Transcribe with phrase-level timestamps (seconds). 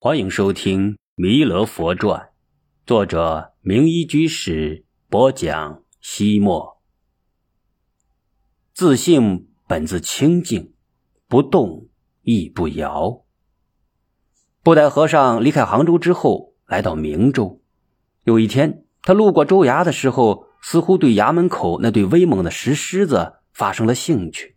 [0.00, 2.20] 欢迎收听《弥勒佛传》，
[2.86, 5.82] 作者明一居士播讲。
[6.00, 6.80] 西莫，
[8.72, 10.72] 自性本自清净，
[11.26, 11.88] 不动
[12.22, 13.24] 亦不摇。
[14.62, 17.60] 布袋和尚离开杭州之后，来到明州。
[18.22, 24.54] 有一天，他路过州衙的时候，似乎对衙门口那对威猛的石狮子发生了兴趣。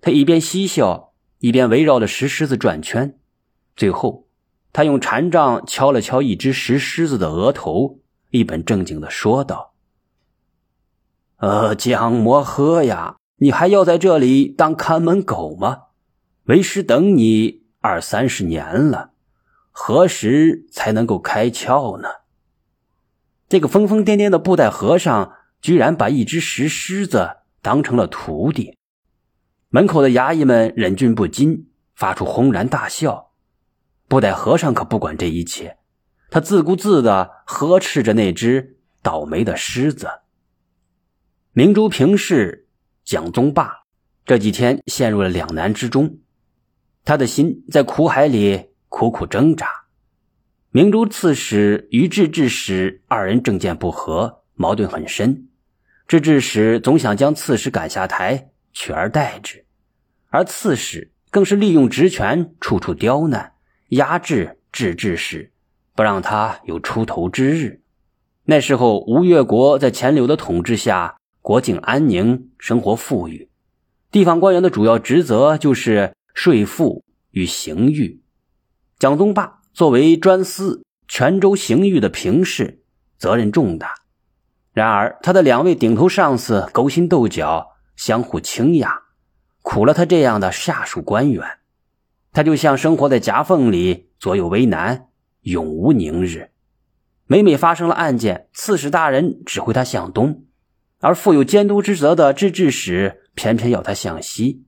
[0.00, 3.20] 他一边嬉笑，一边围绕着石狮子转圈。
[3.76, 4.26] 最后，
[4.72, 9.74] 他用禅杖敲了敲一只石狮子的额头，一本正经的说道
[11.36, 15.82] ：“呃，蒋摩诃呀，你还要在这里当看门狗吗？
[16.44, 19.10] 为师等你二三十年了，
[19.70, 22.08] 何时才能够开窍呢？”
[23.48, 28.78] 这个疯疯癫癫的布袋和尚，居然把一只石狮子当成了徒弟。
[29.68, 33.25] 门口的衙役们忍俊不禁，发出轰然大笑。
[34.08, 35.78] 布袋和尚可不管这一切，
[36.30, 40.08] 他自顾自的呵斥着那只倒霉的狮子。
[41.52, 42.68] 明珠平氏
[43.04, 43.72] 蒋宗霸
[44.24, 46.18] 这几天陷入了两难之中，
[47.04, 49.68] 他的心在苦海里苦苦挣扎。
[50.70, 55.48] 明珠刺史与制置使二人政见不合，矛盾很深。
[56.06, 59.64] 制置使总想将刺史赶下台，取而代之，
[60.28, 63.54] 而刺史更是利用职权，处处刁难。
[63.90, 65.52] 压制制治使，
[65.94, 67.80] 不让他有出头之日。
[68.44, 73.48] 那时候，吴越国在钱镠的统治下，国境安宁，生活富裕。
[74.10, 78.22] 地方官员的主要职责就是税赋与刑狱。
[78.98, 82.82] 蒋宗霸作为专司泉州刑狱的平事，
[83.18, 83.94] 责任重大。
[84.72, 88.88] 然而，他的两位顶头上司勾心斗角，相互倾轧，
[89.62, 91.44] 苦了他这样的下属官员。
[92.36, 95.08] 他就像生活在夹缝里，左右为难，
[95.40, 96.50] 永无宁日。
[97.24, 100.44] 每每发生了案件，刺史大人指挥他向东，
[101.00, 104.66] 而负有监督之责的制置使偏偏要他向西。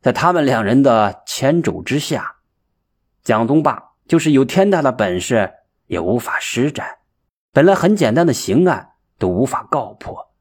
[0.00, 2.36] 在他们两人的牵肘之下，
[3.22, 5.52] 蒋宗霸就是有天大的本事
[5.88, 6.88] 也无法施展。
[7.52, 10.32] 本来很简单的刑案都无法告破，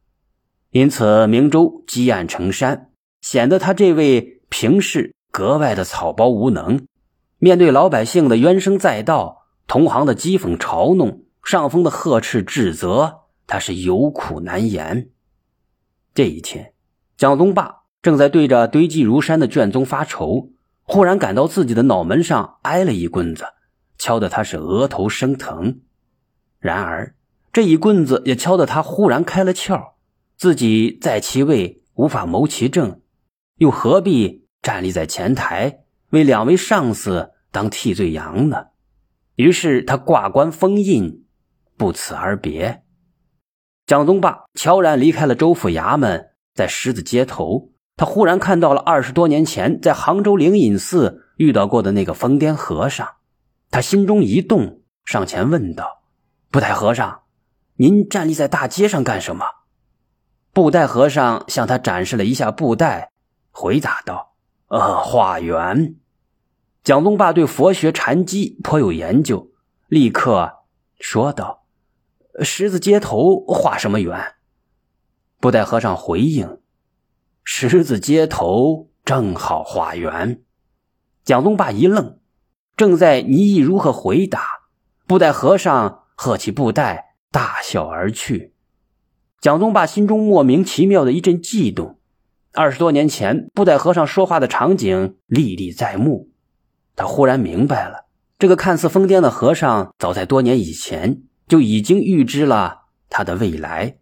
[0.69, 5.13] 因此明州积案成山，显得他这位平氏。
[5.35, 6.88] 格外的草包无能，
[7.40, 15.09] 面对老百姓的怨声载道，同行的讥讽嘲弄，上峰的呵斥指责，他是有苦难言。
[16.13, 16.72] 这一天，
[17.18, 20.51] 蒋宗霸正在对着堆积如山的卷宗发愁，
[20.84, 23.44] 忽然感到自己的脑门上挨了一棍子，
[23.97, 25.81] 敲得他是额头生疼。
[26.59, 27.13] 然而，
[27.52, 29.96] 这一棍子也敲得他忽然开了窍，
[30.38, 33.02] 自己在其位无法谋其政，
[33.57, 34.44] 又何必？
[34.66, 38.70] 站立在前台为两位上司当替罪羊呢，
[39.36, 41.28] 于是他挂冠封印，
[41.78, 42.81] 不辞而别。
[43.86, 53.08] 蒋宗霸悄然离开了州府衙门，在狮子街头，他忽然看到了二十多年前在杭州灵隐寺遇到过的那个疯癫和尚，
[53.70, 56.02] 他心中一动，上前问道
[56.50, 57.22] ：“布袋和尚，
[57.76, 59.46] 您站立在大街上干什么？”
[60.52, 63.12] 布袋和尚向他展示了一下布袋，
[63.52, 64.32] 回答道。
[64.75, 65.96] 呃，化缘。
[66.84, 69.53] 蒋宗霸对佛学禅机颇有研究，
[69.88, 70.66] 立刻
[71.00, 71.63] 说道
[72.44, 74.34] ：“狮子街头化什么缘？”
[75.40, 76.59] 布袋和尚回应
[77.46, 80.44] ：“狮子街头正好化缘。”
[81.24, 82.19] 蒋宗霸一愣，
[82.75, 84.46] 正在疑议如何回答，
[85.08, 88.53] 布袋和尚喝起布袋，大笑而去。
[89.40, 91.94] 蒋宗霸心中莫名其妙的一阵悸动。
[92.55, 96.29] 二十多年前，布袋和尚说话的场景历历在目。
[96.95, 98.05] 他忽然明白了，
[98.39, 103.97] 这个看似疯癫的和尚，早在多年以前就已经预知了他的未来。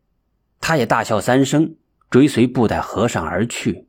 [0.61, 1.75] 他也大笑三声，
[2.11, 3.87] 追随布袋和尚而去。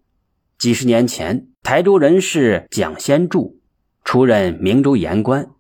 [0.57, 3.61] 几十年前，台州人士蒋先柱
[4.03, 5.51] 出任明州盐官，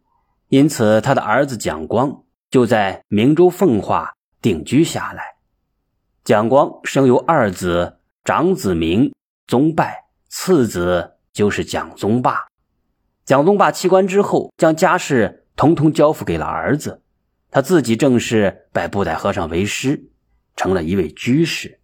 [0.48, 5.22] 因此他的儿子蒋光就在明州奉化定居下来。
[6.24, 7.98] 蒋光生有二子。
[8.24, 9.12] 长子名
[9.46, 12.46] 宗拜，次子就是蒋宗霸。
[13.26, 17.02] 蒋宗霸弃官之后，将家事统统交付给了儿子，
[17.50, 20.08] 他自己正式拜布袋和尚为师，
[20.56, 21.80] 成了一位居士。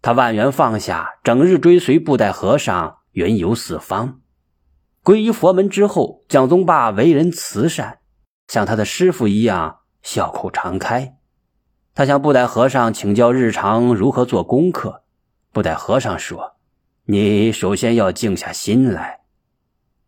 [0.00, 4.20] 他万缘放下，整日追随布袋和尚云游四方。
[5.02, 7.98] 皈依佛门之后，蒋宗霸为人慈善，
[8.46, 11.16] 像他的师傅一样笑口常开。
[11.96, 15.00] 他向布袋和尚请教日常如何做功课。
[15.54, 16.56] 布袋和尚说
[17.06, 19.20] ：“你首先要静下心来，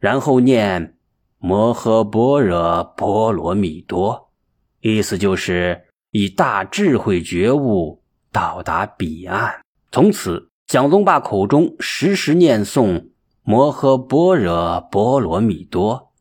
[0.00, 0.98] 然后念
[1.38, 4.32] ‘摩诃般若波罗蜜多，
[4.80, 8.02] 意思就是以大智慧觉悟
[8.32, 9.60] 到达彼岸。
[9.92, 13.10] 从此，蒋宗霸口中时时念诵
[13.44, 16.12] 摩诃般若波罗蜜多，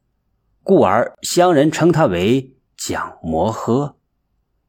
[0.62, 3.96] 故而乡人称他为蒋摩诃。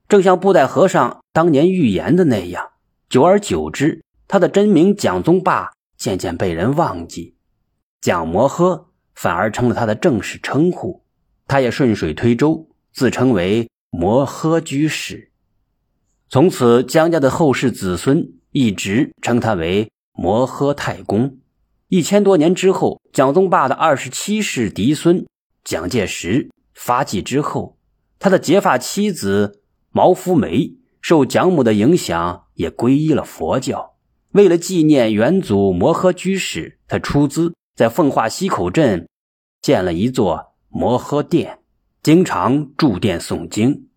[0.09, 2.71] 正像布袋和尚当年预言的那样，
[3.11, 7.37] 久而久之，他的真名蒋宗霸渐渐被人忘记，
[8.01, 11.05] 蒋摩诃反而成了他的正式称呼。
[11.47, 15.31] 他也顺水推舟，自称为摩诃居士。
[16.29, 21.39] 从此，江家的后世子孙一直称他为摩诃太公。
[21.89, 25.25] 一千多年之后，蒋宗霸的二十七世嫡孙
[25.63, 27.79] 蒋介石发迹之后，
[28.19, 29.63] 他的结发妻子。
[29.93, 33.96] 毛福梅受蒋母的影响，也皈依了佛教。
[34.37, 39.09] 为了纪念元祖摩诃居士，他出资在奉化溪口镇
[39.63, 41.61] 建了一座摩诃殿，
[42.03, 43.89] 经常住殿诵经。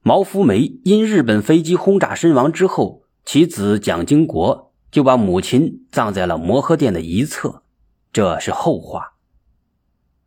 [0.00, 7.62] 毛福梅因日本飞机轰炸身亡之后，其子蒋经国就把母亲葬在了摩诃殿的一侧，
[8.10, 9.16] 这是后话。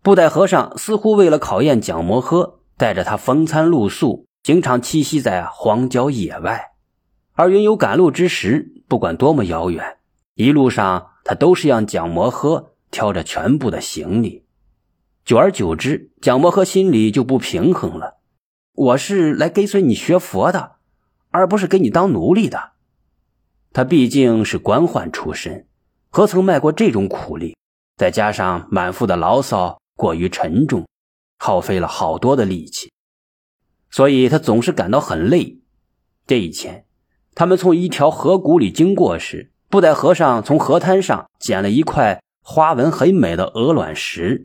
[0.04, 4.28] 布袋和尚似乎为了考验蒋摩诃，带着他风餐露宿。
[4.44, 6.74] 经常栖息在荒郊野外，
[7.38, 10.00] 而云有赶路之时，不管多么遥远，
[10.34, 14.44] 一路上他都是让蒋摩诃挑着全部的行李。
[15.24, 18.18] 久而久之，蒋摩诃心里就不平衡了。
[18.74, 20.78] 我是来跟随你学佛的，
[21.30, 22.72] 而不是给你当奴隶的。
[23.72, 25.68] 他毕竟是官宦出身，
[26.10, 27.56] 何曾卖过这种苦力？
[27.98, 30.88] 再加上满腹的牢骚过于沉重，
[31.38, 32.92] 耗费了好多的力气。
[33.92, 35.60] 所以他总是感到很累。
[36.26, 36.86] 这一天，
[37.40, 44.44] 他们从一条河谷里经过时，布袋和尚从河滩上捡了一块花纹很美的鹅卵石。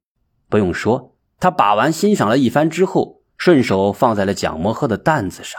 [0.50, 5.58] 不用说，他把玩欣赏了一番之后，顺手放在了蒋摩诃的担子上。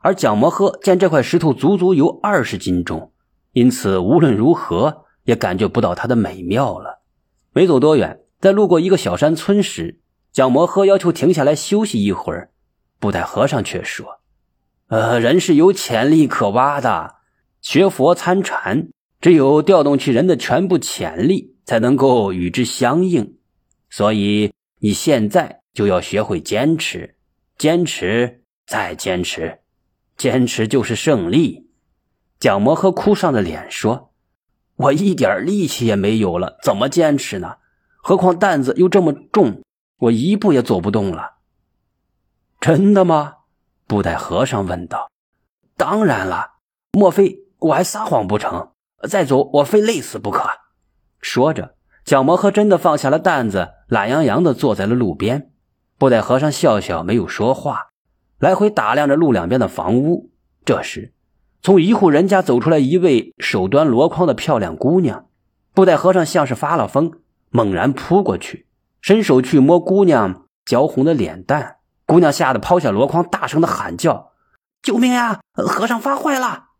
[0.00, 3.10] 而蒋摩诃见这块石头足足有二十斤重，
[3.52, 7.00] 因此无论如何也感觉不到它的美妙了。
[7.54, 9.98] 没走多远，在路过一个小山村时，
[10.30, 12.50] 蒋摩诃要求停下来休息一会儿。
[12.98, 14.19] 布袋和尚却说
[14.90, 17.14] ：“呃，人是有潜力可挖的，
[17.62, 18.88] 学佛参禅，
[19.20, 23.38] 只有调动起人的全部潜力，才能够与之相应。
[23.88, 27.14] 所以你现在就要学会坚持，
[27.56, 29.60] 坚持再坚持，
[30.16, 31.70] 坚持就是胜利。”
[32.40, 34.12] 蒋摩诃哭丧着脸说
[34.74, 37.58] ：“我一点力气也没有了，怎么坚持呢？
[38.02, 39.62] 何况担子又这么重，
[39.98, 41.36] 我一步也走不动了。”
[42.60, 43.34] 真的吗？
[43.90, 45.10] 布袋和尚问道。
[45.76, 46.52] “当然了，
[46.92, 48.70] 莫非我还撒谎不成？
[49.08, 50.48] 再走，我非累死不可。”
[51.20, 55.50] 说着，蒋摩诃真的放下了担子，懒洋洋地坐在了路边。
[55.98, 57.88] 布袋和尚笑笑，没有说话，
[58.38, 60.30] 来回打量着路两边的房屋。
[60.64, 61.12] 这时，
[61.60, 65.26] 从一户人家走出来一位手端箩筐的漂亮姑娘。
[65.74, 67.10] 布袋和尚像是发了疯，
[67.50, 68.68] 猛然扑过去，
[69.00, 71.78] 伸手去摸姑娘娇红的脸蛋。
[72.10, 74.32] 姑娘吓得抛下箩筐，大声的喊叫
[74.82, 75.38] ：“救命呀！
[75.52, 76.70] 和尚发坏了！”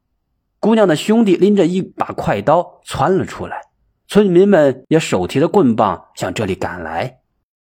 [0.59, 3.61] 姑娘的兄弟拎着一把快刀窜了出来，
[4.09, 7.21] 村民们也手提着棍棒向这里赶来。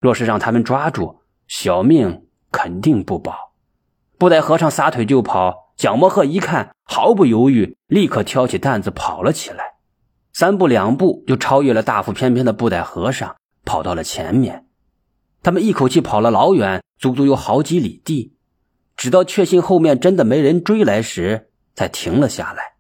[0.01, 3.53] 若是让他们抓住，小命肯定不保。
[4.17, 9.75] 布袋和尚撒腿就跑，蒋摩诃一看，毫不犹豫，立刻挑起担子跑了起来，
[10.33, 14.65] 三步两步就超越了大腹翩翩的布袋和尚，跑到了前面。
[15.43, 16.83] 他们一口气跑了老远。
[16.99, 18.35] 足足有好几里地，
[18.95, 22.75] 直到确信后面真的没人追来时，才停了下来。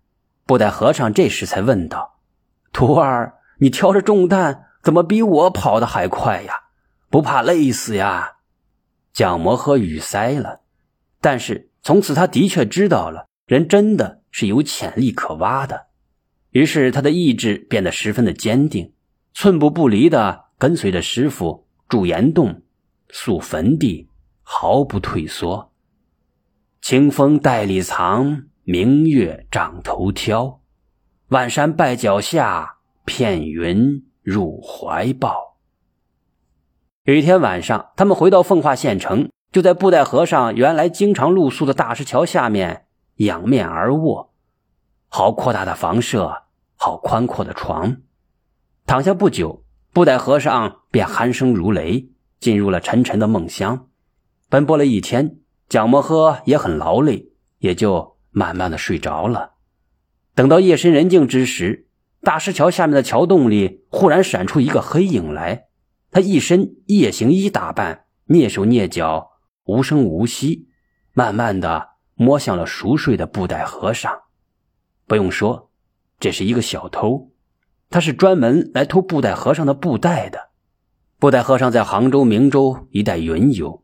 [0.44, 2.18] 布袋和尚这时才问道
[2.70, 6.52] ：“徒儿，你挑着重担，怎么比我跑的还快呀？
[7.08, 8.32] 不怕累死呀？”
[9.14, 10.60] 蒋摩诃语塞了。
[11.22, 15.86] 但是从此他的确知道了，人真的是有潜力可挖的。
[16.50, 18.92] 于是他的意志变得十分的坚定，
[19.32, 22.62] 寸步不离的跟随着师傅住岩洞，
[23.10, 24.06] 塑坟地。
[24.52, 25.70] 毫不退缩。
[26.82, 30.60] 清风带里藏，明月掌头挑。
[31.28, 35.58] 万山拜脚下，片云入怀抱。
[37.04, 42.86] 有一天晚上，他们回到奉化县城，就在布袋和尚原来经常露宿的大石桥下面
[43.18, 44.34] 仰面而卧。
[45.06, 46.42] 好阔大的房舍，
[46.74, 47.98] 好宽阔的床。
[48.84, 53.88] 躺下不久，布袋和尚便鼾声如雷，进入了沉沉的梦乡。
[54.48, 59.54] 奔波了一天，蒋摩诃也很劳累，也就慢慢的睡着了。
[60.36, 61.88] 等到夜深人静之时，
[62.20, 65.66] 大石桥下面的桥洞里忽然闪出一个黑影来，
[66.12, 69.32] 他一身夜行衣打扮，蹑手蹑脚，
[69.64, 70.68] 无声无息，
[71.12, 74.20] 慢慢的摸向了熟睡的布袋和尚。
[75.08, 75.70] 不用说，
[76.20, 77.29] 这是一个小偷，
[77.90, 80.50] 他是专门来偷布袋和尚的布袋的。
[81.18, 83.82] 布袋和尚在杭州、明州一带云游，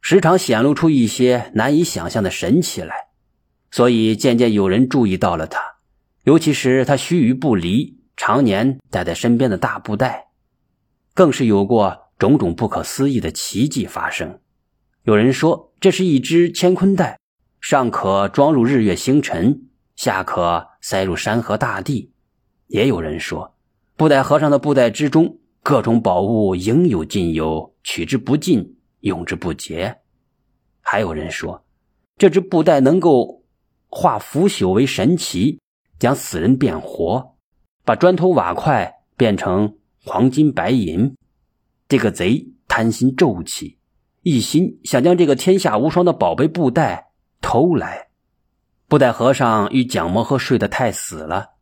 [0.00, 3.08] 时常显露出一些难以想象的神奇来，
[3.72, 5.60] 所以渐渐有人注意到了他，
[6.22, 10.28] 尤其是他须臾不离、常年带在身边的大布袋，
[11.12, 14.38] 更是有过种种不可思议的奇迹发生。
[15.02, 17.18] 有人说这是一只乾坤袋，
[17.60, 19.62] 上可装入日月星辰，
[19.96, 22.12] 下可塞入山河大地；
[22.68, 23.54] 也有人说
[23.96, 25.38] 布袋和尚的布袋之中。
[25.60, 29.98] 各种宝物应有尽有，取之不尽，用之不竭。
[30.80, 31.62] 还有人说，
[32.16, 33.42] 这只布袋能够
[33.88, 35.60] 化腐朽为神奇，
[35.98, 37.36] 将死人变活，
[37.84, 41.14] 把砖头瓦块变成黄金白银。
[41.86, 43.78] 这个贼贪心骤起，
[44.22, 47.10] 一心想将这个天下无双的宝贝布袋
[47.42, 48.08] 偷来。
[48.86, 51.57] 布袋和尚与蒋魔诃睡得太死了。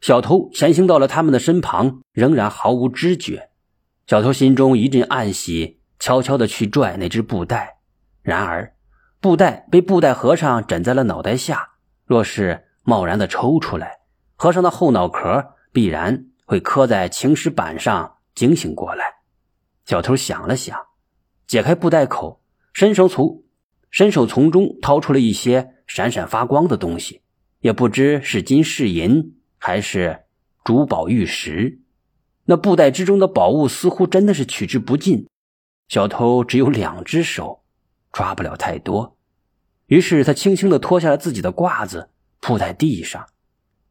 [0.00, 3.50] 小偷潜行到了他们的身旁，仍然毫无知觉。
[4.06, 7.78] 小偷心中一阵暗喜，悄悄地去拽那只布袋。
[8.22, 8.74] 然而，
[9.20, 11.70] 布袋被布袋和尚枕在了脑袋下。
[12.06, 14.00] 若是贸然地抽出来，
[14.36, 19.04] 和尚的后脑壳必然会磕在青石板上，惊醒过来。
[19.84, 20.76] 小偷想了想，
[21.46, 22.42] 解开布袋口，
[22.72, 23.42] 伸手从
[23.90, 27.22] 伸手从中掏出了一些闪闪发光的东西，
[27.60, 29.36] 也不知是金是银。
[29.60, 30.24] 还是
[30.64, 31.80] 珠宝玉石，
[32.46, 35.28] 那布袋之中的宝物似乎真的是取之不尽。
[35.88, 37.62] 小偷只有两只手，
[38.10, 39.16] 抓不了太多。
[39.86, 42.08] 于是他轻轻地脱下了自己的褂子，
[42.40, 43.26] 铺在地上，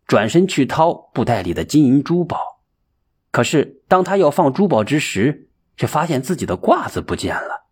[0.07, 2.61] 转身去掏布袋里的金银珠宝。
[3.31, 7.67] 可是当他要放珠宝之时，却发现自己的褂子不见了。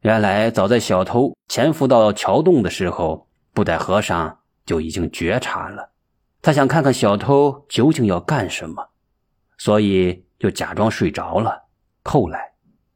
[0.00, 5.90] 原来早在小偷潜伏到桥洞的时候，布袋和尚就已经觉察了。
[6.40, 8.90] 他想看看小偷究竟要干什么，
[9.58, 11.64] 所以就假装睡着了。
[12.04, 12.52] 后来，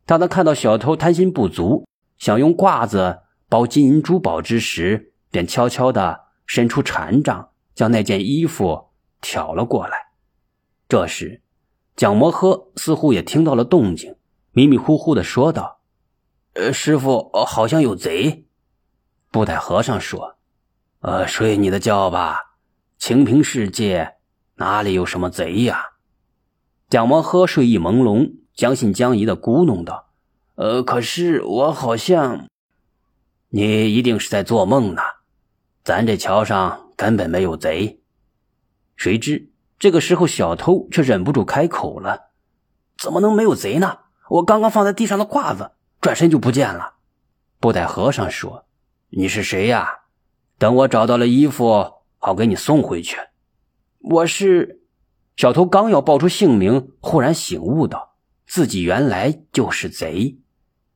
[0.06, 1.86] 当他看到小偷贪心不足，
[2.18, 9.96] 想用褂子包金银珠宝之时，便悄悄地伸出禅杖，将那件衣服挑了过来。
[10.88, 11.42] 这时，
[11.96, 14.16] 蒋摩诃似乎也听到了动静，
[14.52, 15.80] 迷迷糊糊地说道
[16.54, 18.46] ：“呃，师傅，好像有贼。”
[19.32, 20.36] 布袋和尚说
[21.00, 22.50] ：“呃，睡你的觉吧。”
[23.02, 24.14] 清平世界
[24.54, 25.86] 哪里有什么贼呀？
[26.88, 30.12] 蒋摩诃睡意朦胧，将信将疑的咕哝道
[30.54, 32.46] ：“呃，可是我好像……
[33.48, 35.02] 你一定是在做梦呢。
[35.82, 38.00] 咱这桥上根本没有贼。”
[38.94, 42.30] 谁知这个时候，小偷却忍不住开口了
[42.96, 43.98] ：“怎么能没有贼呢？
[44.28, 46.94] 我刚刚放在地上的褂子，转身就不见了。”
[47.58, 48.64] 布袋和尚说
[49.10, 50.02] ：“你是谁呀？
[50.56, 51.94] 等我找到了衣服。”
[52.24, 53.16] 好给你送回去。
[53.98, 54.84] 我是
[55.36, 58.14] 小偷，刚要报出姓名，忽然醒悟道：
[58.46, 60.38] 自己原来就是贼，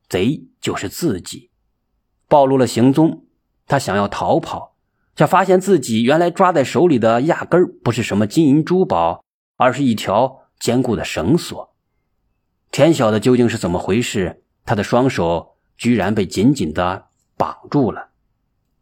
[0.09, 1.51] 贼就是自己。
[2.29, 3.25] 暴露了行踪，
[3.67, 4.77] 他想要逃跑，
[5.17, 9.25] 却发现自己原来抓在手里的压根儿不是什么金银珠宝，
[9.57, 11.75] 而是一条坚固的绳索。
[12.71, 17.07] 天晓得究竟是怎么回事，他的双手居然被紧紧的
[17.37, 18.11] 绑住了。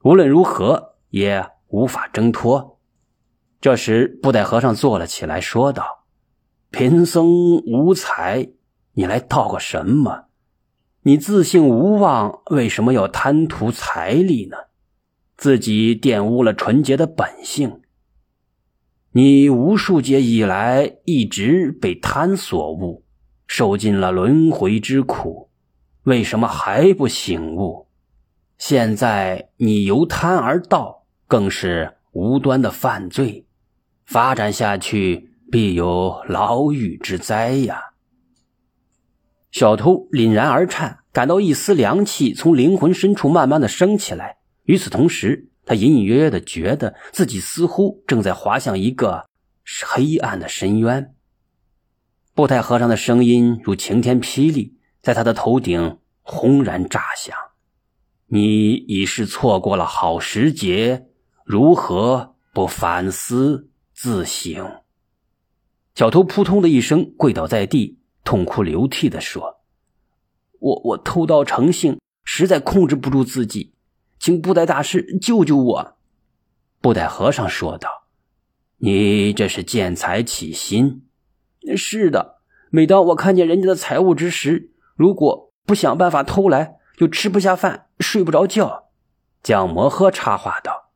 [0.02, 1.53] 无论如何也。
[1.74, 2.78] 无法挣脱。
[3.60, 6.04] 这时，布袋和尚坐了起来，说道
[6.70, 8.50] ：“贫僧无才，
[8.92, 10.26] 你来道个什么？
[11.02, 14.56] 你自信无望，为什么要贪图财力呢？
[15.36, 17.80] 自己玷污了纯洁的本性。
[19.10, 23.04] 你无数劫以来一直被贪所误，
[23.48, 25.50] 受尽了轮回之苦，
[26.04, 27.88] 为什么还不醒悟？
[28.58, 33.46] 现在你由贪而道。”更是无端的犯罪，
[34.04, 37.92] 发展下去必有牢狱之灾呀！
[39.50, 44.38] 小偷凛然而颤，感到一丝凉气从灵魂深处慢慢的升起来。
[44.64, 49.26] 与此同时，他隐隐约约的觉得自己似乎正在滑向一个
[49.86, 51.14] 黑暗的深渊。
[52.34, 57.36] 布袋和尚的声音如晴天霹雳，在他的头顶轰然炸响
[58.26, 61.06] ：“你已是错过了好时节。”
[61.44, 64.80] 如何不反思自省？
[65.94, 69.60] 小偷扑通的一声跪倒在地，痛哭流涕的说
[70.58, 73.74] ：“我我偷盗成性，实在控制不住自己，
[74.18, 75.96] 请布袋大师救救我。”
[76.80, 78.06] 布袋和尚说道
[78.80, 81.06] ：“你这是见财起心。
[81.76, 82.38] 是的，
[82.70, 88.88] 每当我看见人家的财物之时，如果不想办法偷来，就吃不下饭，睡不着觉。”
[89.44, 90.92] 蒋摩诃插话道：“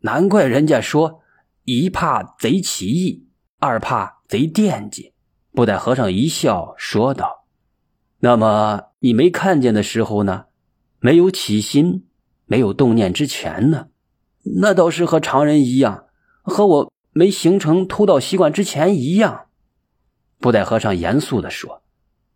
[0.00, 1.22] 难怪人家说，
[1.64, 3.26] 一怕贼起意，
[3.58, 5.12] 二怕贼惦记。”
[5.52, 7.46] 布袋和尚一笑说道
[8.20, 10.46] ：“那么你没看见的时候呢？
[10.98, 12.06] 没有起心，
[12.46, 13.88] 没有动念之前呢？
[14.60, 16.06] 那倒是和常人一样，
[16.42, 19.46] 和我。”没形成偷盗习惯之前一样，
[20.38, 21.82] 布袋和尚严肃地说：“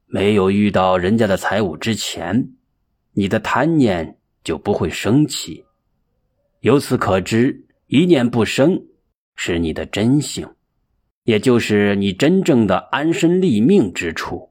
[0.06, 2.50] 没有遇到人家的财物之前，
[3.12, 5.63] 你的贪念就不会升起。
[6.64, 8.87] 由此可知，一念不生
[9.37, 10.49] 是你的真性，
[11.25, 14.49] 也就是你真正的安身立命之处。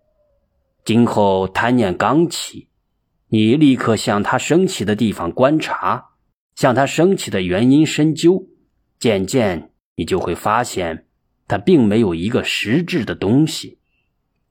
[0.86, 2.68] 今后贪念刚起，
[3.30, 6.12] 你立刻向它升起的地方观察，
[6.54, 8.48] 向它升起的原因深究，
[9.00, 11.08] 渐渐。”你就会发现，
[11.48, 13.80] 它并没有一个实质的东西，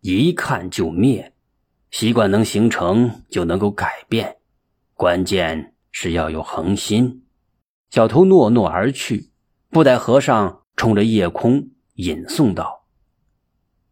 [0.00, 1.33] 一看就灭。
[1.92, 4.38] 习惯能形成，就能够改变，
[4.95, 7.22] 关键是要有恒心。
[7.92, 9.28] 小偷诺诺而去，
[9.68, 12.87] 布袋和尚冲着夜空吟诵道：“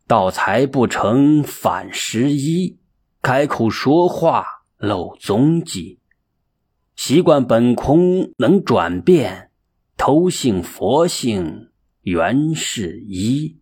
[0.08, 2.80] 盗财不成反失一，
[3.20, 4.46] 开口说话
[4.78, 6.00] 漏踪迹。
[6.96, 9.50] 习惯本空能转变。”
[9.98, 13.60] 偷性佛性原是一。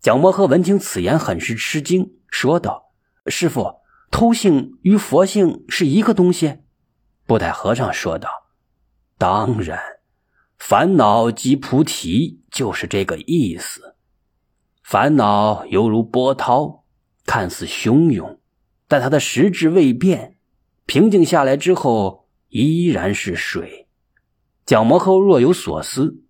[0.00, 2.94] 蒋摩诃闻听此言，很是吃惊，说道
[3.28, 6.60] ：“师傅，偷性与佛性是一个东西？”
[7.28, 8.30] 布袋和尚说道
[9.20, 9.78] ：“当然，
[10.58, 13.94] 烦恼即菩提，就是这个意思。
[14.82, 16.84] 烦恼犹如波涛，
[17.26, 18.40] 看似汹涌，
[18.88, 20.36] 但它的实质未变，
[20.86, 23.88] 平静下来之后，依然是水。”
[24.64, 26.22] 蒋摩诃若有所思。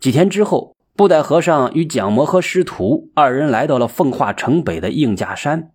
[0.00, 5.70] 几天之后，布袋和尚与蒋摩诃师徒二人来到了奉化城北的应家山，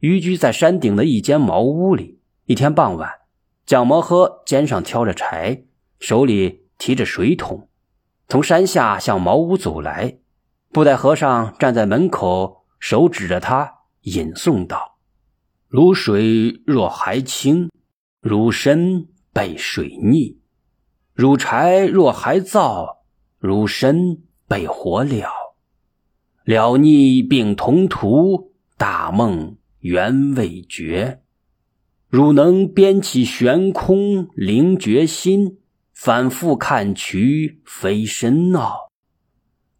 [0.00, 2.20] 寓居在山顶的一间茅屋里。
[2.44, 3.10] 一天傍晚，
[3.64, 5.62] 蒋摩诃肩上挑着柴，
[5.98, 7.68] 手里提着水桶，
[8.28, 10.18] 从山下向茅屋走来。
[10.70, 14.98] 布袋和尚站在门口，手指着他，吟诵道
[15.68, 17.70] ：“汝水若还清，
[18.20, 20.36] 汝身被水溺。”
[21.14, 22.98] 汝柴若还燥，
[23.38, 25.26] 汝身被火燎，
[26.44, 31.22] 了逆并同途，大梦原未绝。
[32.08, 35.58] 汝能编起悬空灵觉心，
[36.00, 38.92] 反复看渠非深奥。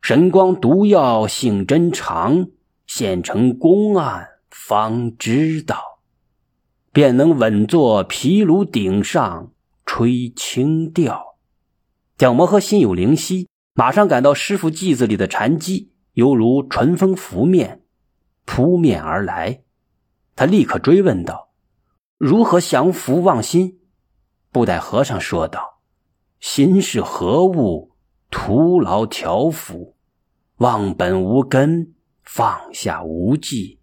[0.02, 2.48] 神光毒药性真长，
[2.88, 6.00] 现成公案方知道，
[6.92, 9.52] 便能稳坐毗卢顶上
[9.86, 11.36] 吹清调。
[12.16, 17.84] 蒋摩诃心有灵犀，马上感到师傅偈子里的禅机犹如春风拂面，
[18.44, 19.62] 扑面而来。
[20.34, 21.50] 他立刻追问道
[22.18, 23.78] ：“如何降伏妄心？”
[24.50, 25.77] 布袋和尚说道
[26.40, 27.92] ：“心是何物？
[28.30, 29.96] 徒劳调伏。
[30.58, 33.78] 忘本无根，放下无迹。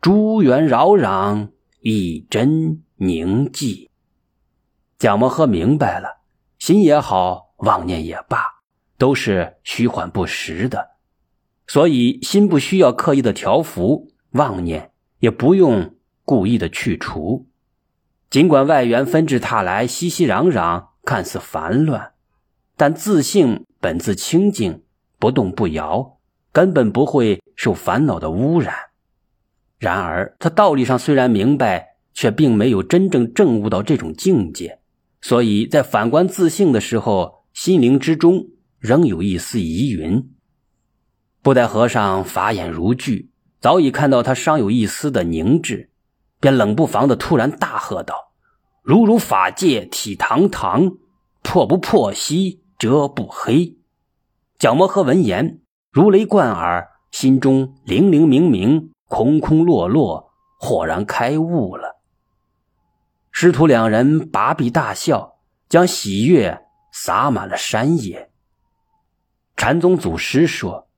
[0.00, 3.88] 诸缘扰攘，一真凝寂。”
[4.98, 6.22] 蒋摩诃明白了，
[6.58, 7.54] 心也好。
[7.58, 8.38] 妄念也罢，
[8.96, 10.90] 都是虚幻不实的，
[11.66, 17.48] 所以心不需要刻意的调伏，妄念也不用故意的去除。
[18.30, 22.12] 尽管外缘纷至沓来，熙熙攘攘，看似烦乱，
[22.76, 24.82] 但自性本自清净，
[25.18, 26.18] 不动不摇，
[26.52, 28.74] 根本不会受烦恼的污染。
[29.78, 34.80] 然而，他道理上虽然明白，却并没有真正证悟到这种境界，
[35.22, 37.38] 所以在反观自性的时候。
[37.54, 40.30] 心灵之中仍有一丝疑云。
[41.42, 45.90] 布袋和尚法眼如炬，早已看到他尚有一丝的凝滞，
[46.38, 48.14] 便冷不防的突然大喝道
[48.88, 50.92] ：“如如法界体堂堂，
[51.42, 53.76] 破不破兮遮不黑。”
[54.58, 62.00] 蒋摩诃闻言如雷贯耳，心中灵灵明明，空空落落，豁然开悟了。
[63.30, 65.36] 师徒两人拔臂大笑，
[65.68, 66.64] 将喜悦。
[66.90, 68.30] 洒满了山野。
[69.54, 70.88] 禅宗祖师说：“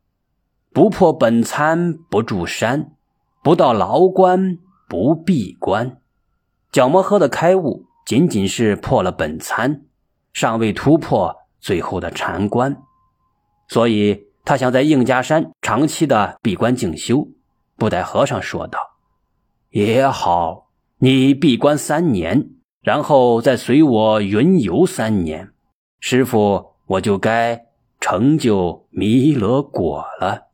[0.72, 2.92] 不破本参不住山，
[3.42, 5.99] 不到牢关不闭关。”
[6.72, 9.82] 蒋摩诃的开悟仅仅是破了本参，
[10.32, 12.76] 尚未突破最后的禅关，
[13.66, 17.26] 所以他想在应家山长期的闭关静修。
[17.76, 18.78] 布袋和尚说道
[19.70, 22.50] ：“也好，你闭关三年，
[22.82, 25.50] 然后再随我云游三年。”
[25.98, 27.66] 师傅，我就该
[27.98, 30.49] 成就弥勒果了。